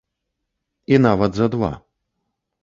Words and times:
І 0.95 0.99
нават 1.07 1.31
за 1.41 1.47
два. 1.57 1.71